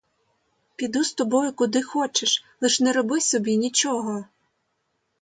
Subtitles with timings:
[0.75, 4.25] Піду з тобою, куди хочеш, лиш не роби собі нічого!